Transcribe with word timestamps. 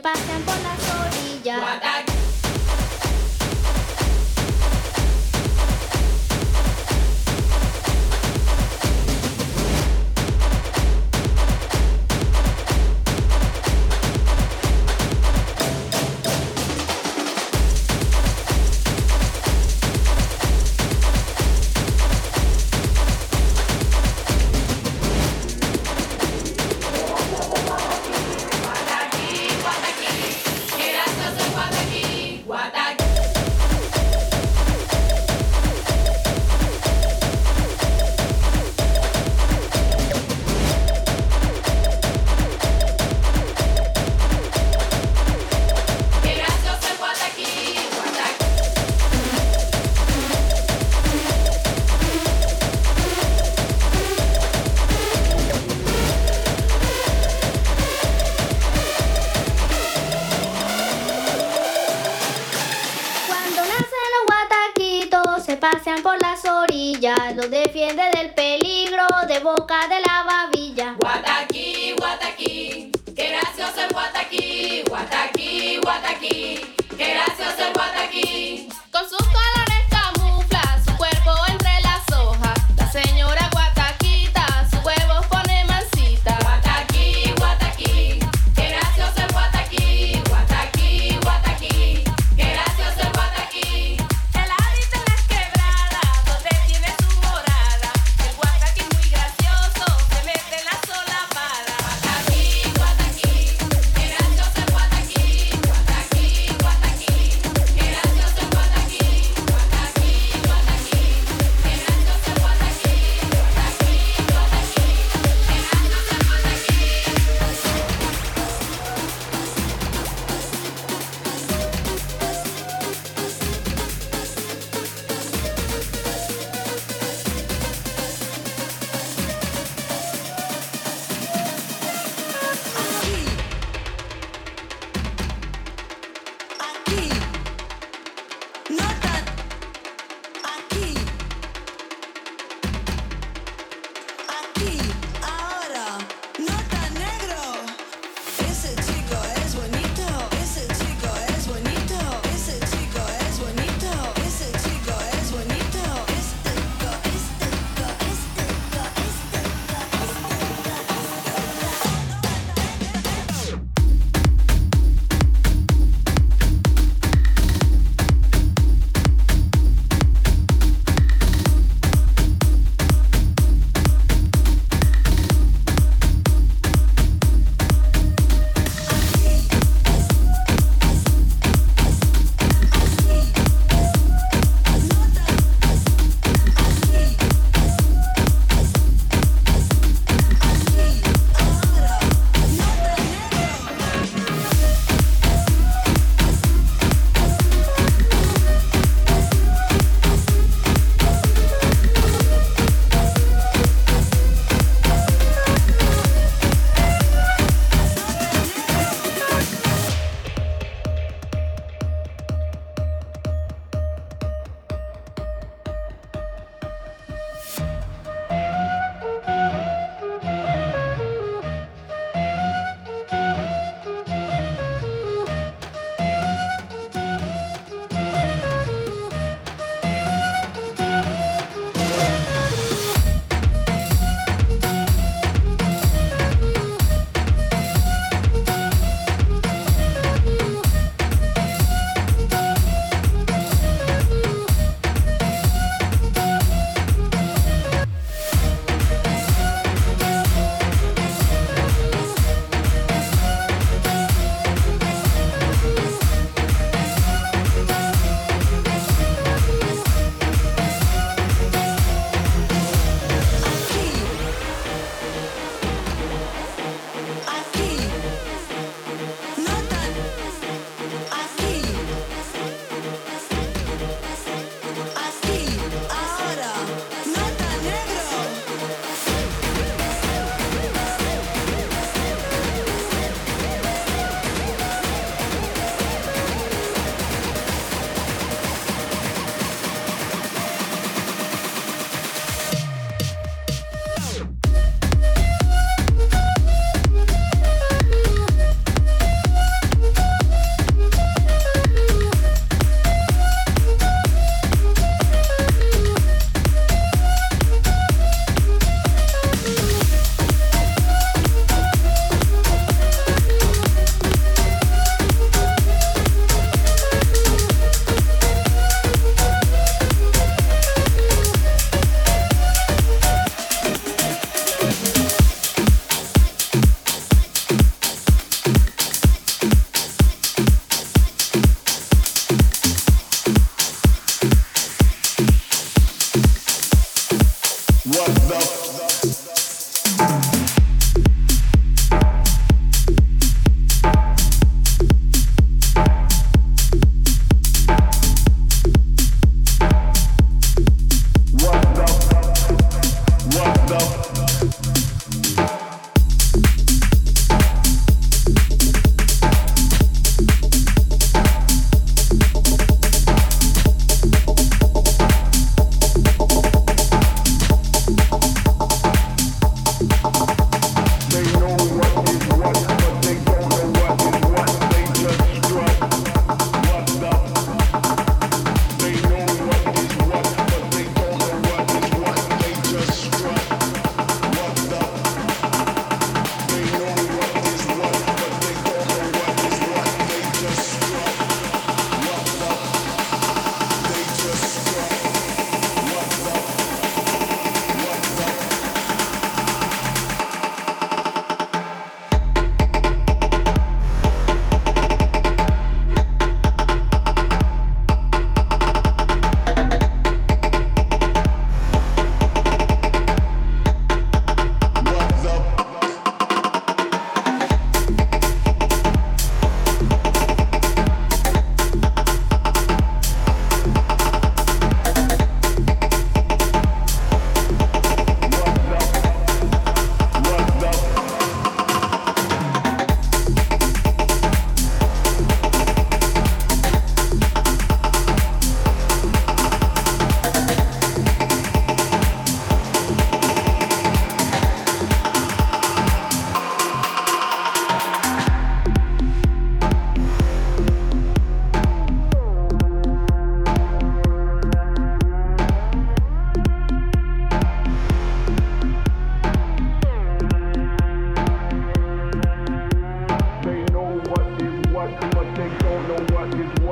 pasean 0.00 0.42
por 0.42 0.56
las 0.60 0.78
orillas. 1.06 1.89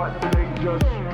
They 0.09 0.62
just 0.62 1.08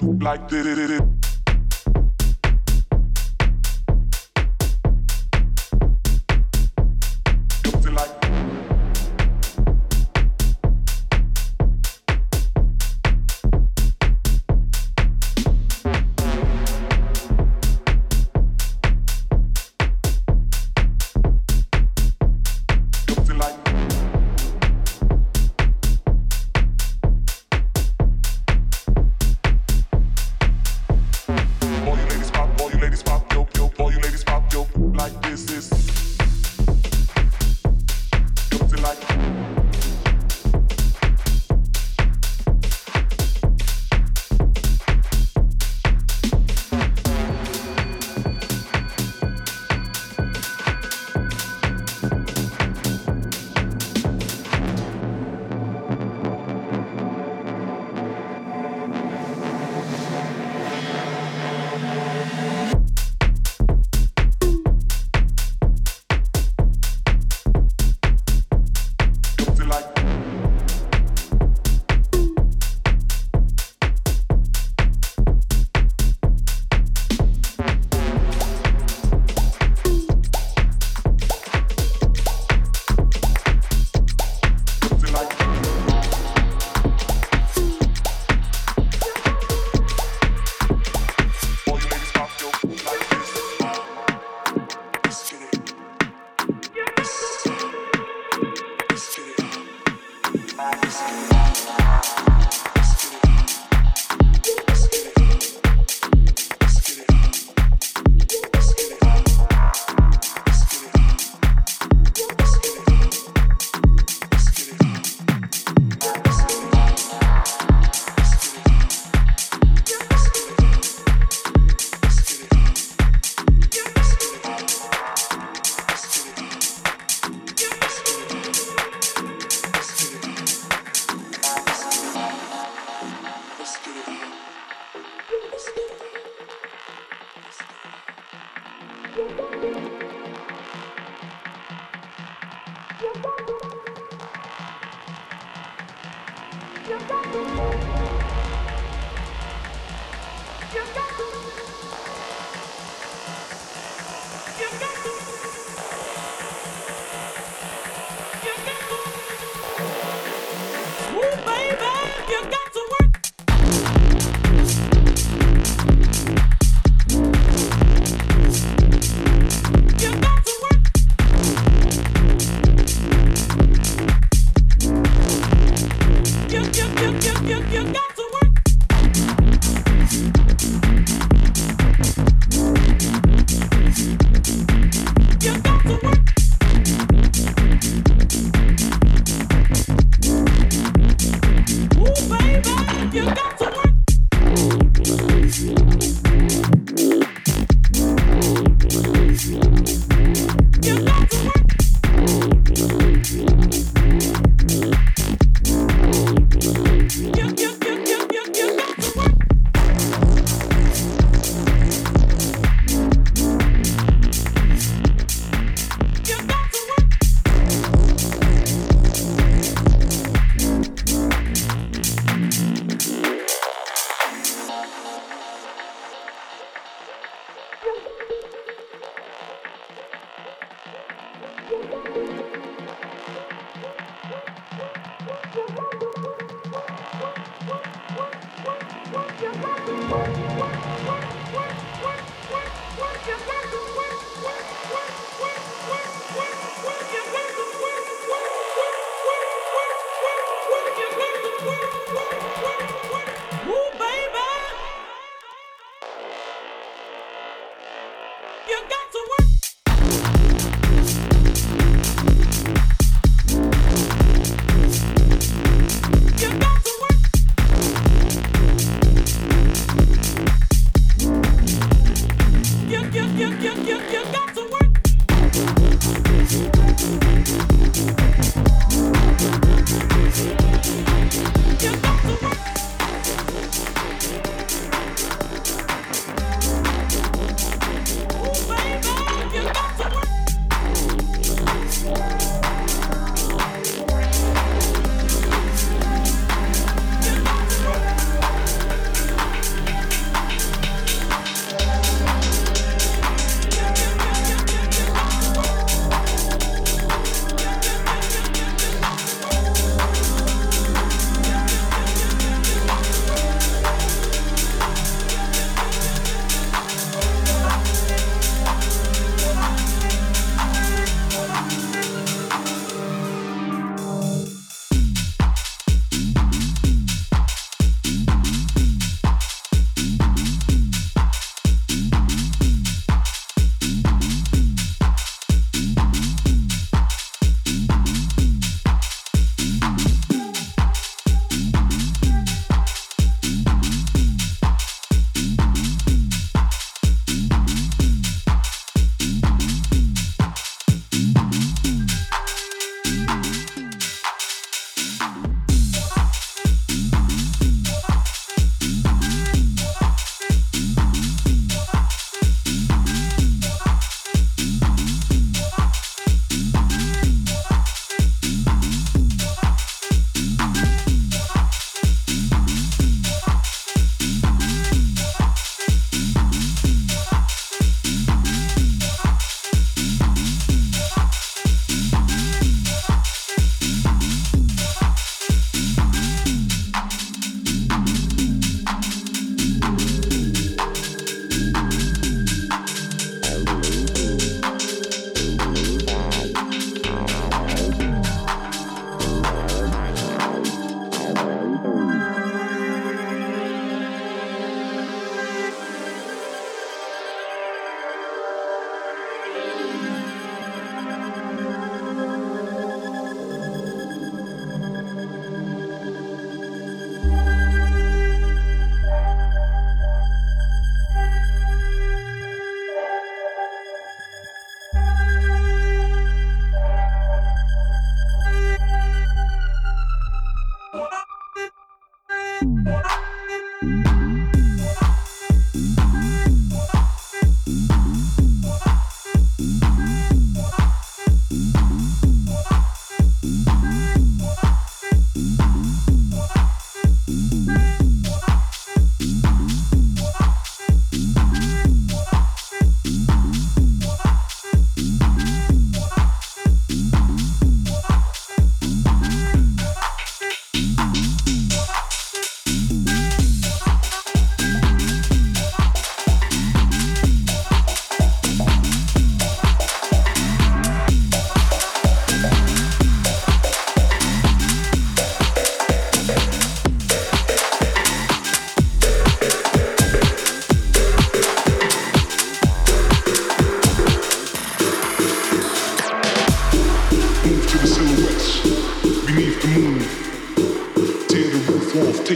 your 0.00 0.14
like 0.14 0.48
this. 0.48 1.21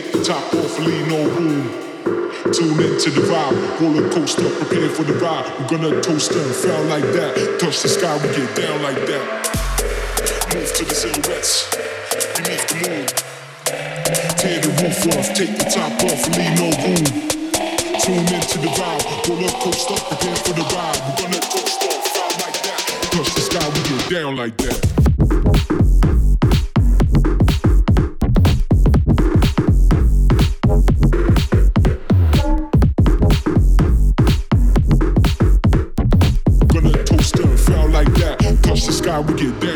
Take 0.00 0.12
the 0.12 0.22
top 0.22 0.44
off, 0.54 0.78
leave 0.80 1.08
no 1.08 1.24
room. 1.36 1.72
Tune 2.52 2.78
into 2.84 3.08
the 3.16 3.24
vibe, 3.32 3.80
roller 3.80 4.06
coaster, 4.12 4.48
prepare 4.60 4.90
for 4.90 5.04
the 5.04 5.14
ride. 5.14 5.48
We're 5.58 5.68
gonna 5.68 6.02
toast 6.02 6.32
and 6.32 6.54
fell 6.54 6.84
like 6.84 7.08
that. 7.16 7.58
Touch 7.58 7.80
the 7.80 7.88
sky, 7.88 8.12
we 8.20 8.28
get 8.36 8.54
down 8.56 8.82
like 8.82 9.00
that. 9.08 9.24
Move 10.52 10.70
to 10.76 10.84
the 10.84 10.94
silhouettes, 10.94 11.64
beneath 12.36 12.66
the 12.68 12.76
moon. 12.84 13.06
Tear 14.36 14.60
the 14.60 14.70
roof 14.84 15.00
off, 15.16 15.32
take 15.32 15.56
the 15.56 15.64
top 15.64 15.92
off, 16.04 16.22
leave 16.36 16.54
no 16.60 16.68
room. 16.84 17.04
Tune 17.96 18.28
into 18.36 18.58
the 18.60 18.70
vibe, 18.76 19.04
roller 19.28 19.54
coaster, 19.64 19.96
prepare 20.12 20.36
for 20.44 20.52
the 20.52 20.66
ride. 20.76 21.00
We're 21.08 21.24
gonna 21.24 21.40
toast 21.40 21.80
off, 21.88 22.04
fell 22.12 22.32
like 22.44 22.58
that. 22.68 22.80
Touch 23.16 23.34
the 23.34 23.40
sky, 23.40 23.64
we 23.72 23.80
get 23.96 24.10
down 24.10 24.36
like 24.36 24.56
that. 24.58 25.05
get 39.36 39.60
that. 39.60 39.75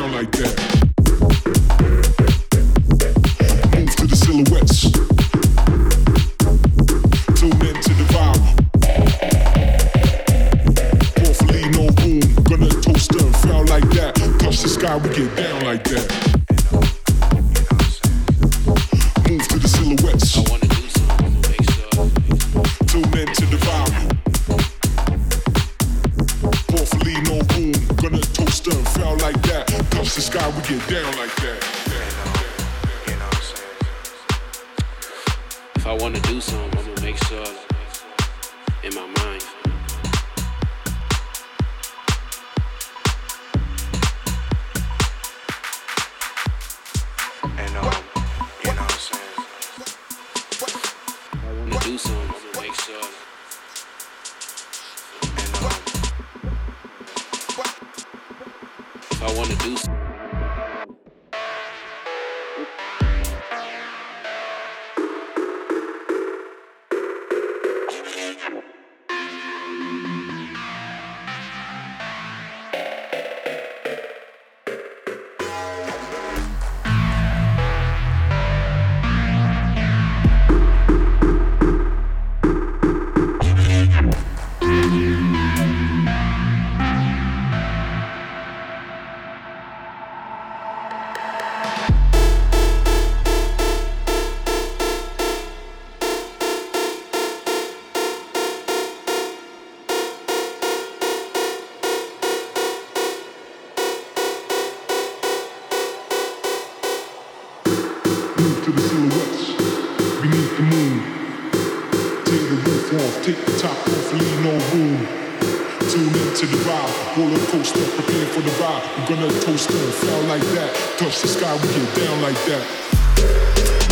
Roller 117.20 117.46
coaster, 117.52 117.84
prepare 117.96 118.26
for 118.32 118.40
the 118.40 118.52
ride. 118.62 118.82
We're 118.96 119.08
gonna 119.12 119.28
toast 119.40 119.70
and 119.70 119.94
fell 119.94 120.22
like 120.24 120.46
that. 120.56 120.70
Touch 120.96 121.20
the 121.20 121.28
sky, 121.28 121.52
we 121.60 121.68
get 121.68 121.88
down 122.00 122.16
like 122.22 122.40
that. 122.48 122.64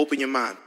open 0.07 0.19
your 0.19 0.29
mind. 0.29 0.66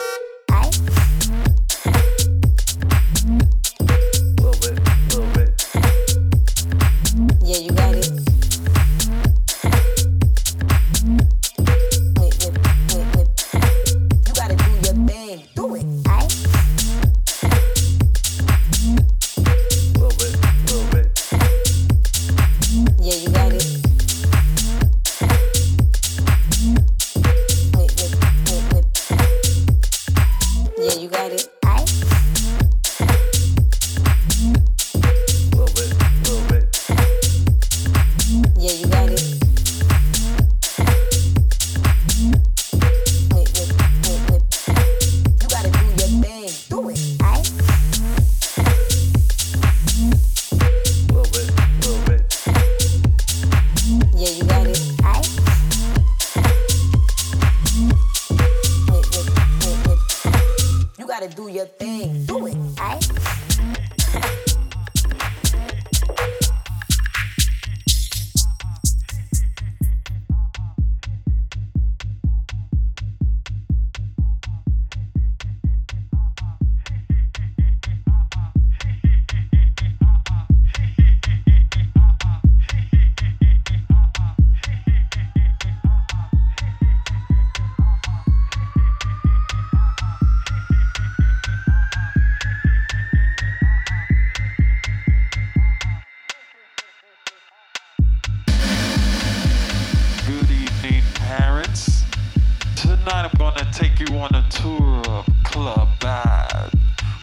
take 103.71 103.99
you 104.01 104.17
on 104.17 104.35
a 104.35 104.43
tour 104.49 105.01
of 105.07 105.25
Club 105.45 105.87
Bad, 106.01 106.71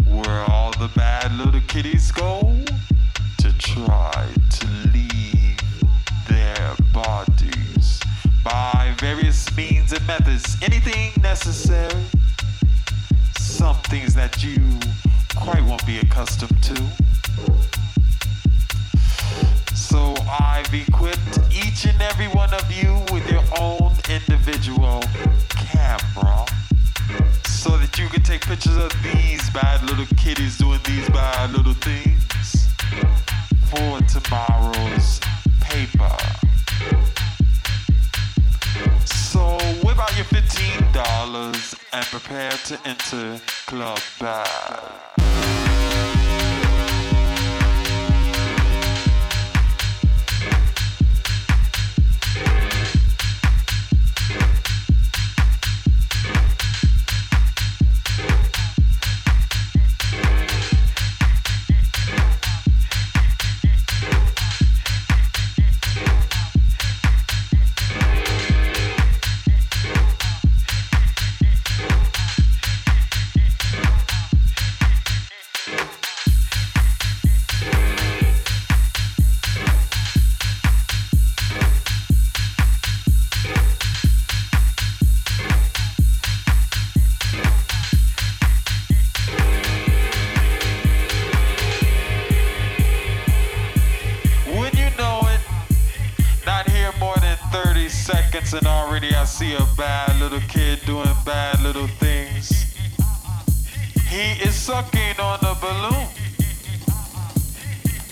where 0.06 0.44
all 0.48 0.70
the 0.72 0.90
bad 0.96 1.30
little 1.34 1.60
kitties 1.68 2.10
go 2.10 2.58
to 3.36 3.58
try 3.58 4.26
to 4.50 4.66
leave 4.94 5.58
their 6.26 6.74
bodies 6.94 8.00
by 8.42 8.94
various 8.98 9.54
means 9.56 9.92
and 9.92 10.06
methods. 10.06 10.56
Anything 10.62 11.12
necessary, 11.22 12.02
some 13.38 13.76
things 13.90 14.14
that 14.14 14.42
you 14.42 14.58
quite 15.36 15.62
won't 15.64 15.86
be 15.86 15.98
accustomed 15.98 16.62
to. 16.62 16.87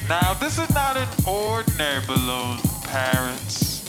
Now, 0.08 0.34
this 0.34 0.56
is 0.56 0.70
not 0.70 0.96
an 0.96 1.08
ordinary 1.26 2.00
balloon, 2.06 2.58
parents. 2.84 3.82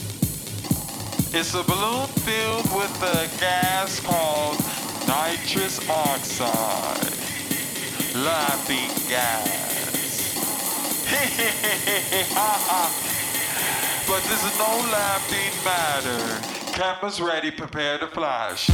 It's 1.32 1.54
a 1.54 1.62
balloon 1.62 2.08
filled 2.08 2.74
with 2.74 2.92
a 3.02 3.28
gas 3.38 4.00
called 4.00 4.58
nitrous 5.06 5.78
oxide. 5.88 7.14
Laughing 8.16 8.90
gas. 9.08 10.34
but 14.08 14.22
this 14.24 14.44
is 14.44 14.58
no 14.58 14.76
laughing 14.90 15.52
matter. 15.64 16.18
Cameras 16.72 17.20
ready, 17.20 17.52
prepare 17.52 17.96
to 17.98 18.08
flash. 18.08 18.68